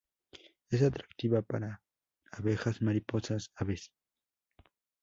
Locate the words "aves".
3.55-3.91